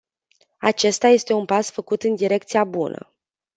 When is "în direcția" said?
2.03-2.63